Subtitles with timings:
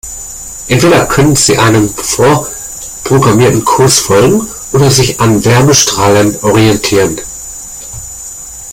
[0.69, 4.41] Entweder können sie einem vorprogrammierten Kurs folgen
[4.73, 7.21] oder sich an Wärmestrahlern orientieren.